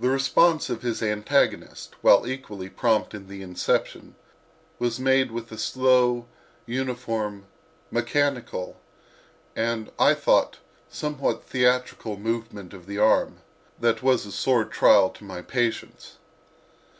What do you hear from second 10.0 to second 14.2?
thought, somewhat theatrical movement of the arm, that